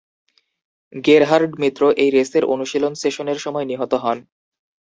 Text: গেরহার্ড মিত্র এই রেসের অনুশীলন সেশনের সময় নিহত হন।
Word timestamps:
গেরহার্ড 1.05 1.51
মিত্র 1.61 1.81
এই 1.97 2.09
রেসের 2.11 2.43
অনুশীলন 2.53 2.93
সেশনের 3.01 3.39
সময় 3.39 3.65
নিহত 3.67 3.93
হন। 4.03 4.17